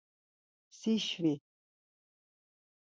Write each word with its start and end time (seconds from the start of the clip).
Si 0.77 0.93
şvi. 1.05 1.33